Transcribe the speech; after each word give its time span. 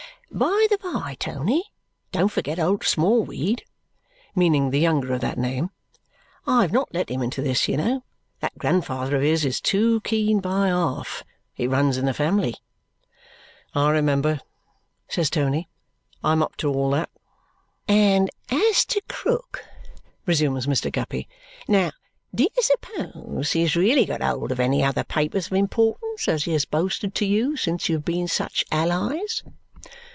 "By 0.33 0.65
the 0.69 0.77
by, 0.77 1.17
Tony, 1.19 1.73
don't 2.13 2.31
forget 2.31 2.57
old 2.57 2.85
Smallweed," 2.85 3.65
meaning 4.33 4.69
the 4.69 4.79
younger 4.79 5.13
of 5.13 5.19
that 5.19 5.37
name. 5.37 5.71
"I 6.47 6.61
have 6.61 6.71
not 6.71 6.93
let 6.93 7.09
him 7.09 7.21
into 7.21 7.41
this, 7.41 7.67
you 7.67 7.75
know. 7.75 8.05
That 8.39 8.57
grandfather 8.57 9.17
of 9.17 9.23
his 9.23 9.43
is 9.43 9.59
too 9.59 9.99
keen 10.01 10.39
by 10.39 10.67
half. 10.69 11.25
It 11.57 11.69
runs 11.69 11.97
in 11.97 12.05
the 12.05 12.13
family." 12.13 12.55
"I 13.75 13.89
remember," 13.89 14.39
says 15.09 15.29
Tony. 15.29 15.67
"I 16.23 16.31
am 16.31 16.41
up 16.41 16.55
to 16.57 16.69
all 16.71 16.91
that." 16.91 17.09
"And 17.89 18.29
as 18.49 18.85
to 18.85 19.01
Krook," 19.09 19.65
resumes 20.25 20.65
Mr. 20.65 20.89
Guppy. 20.89 21.27
"Now, 21.67 21.91
do 22.33 22.43
you 22.43 22.61
suppose 22.63 23.51
he 23.51 23.67
really 23.77 24.05
has 24.05 24.17
got 24.17 24.21
hold 24.25 24.53
of 24.53 24.61
any 24.61 24.81
other 24.81 25.03
papers 25.03 25.47
of 25.47 25.53
importance, 25.53 26.29
as 26.29 26.45
he 26.45 26.53
has 26.53 26.63
boasted 26.63 27.13
to 27.15 27.25
you, 27.25 27.57
since 27.57 27.89
you 27.89 27.97
have 27.97 28.05
been 28.05 28.29
such 28.29 28.63
allies?" 28.71 29.43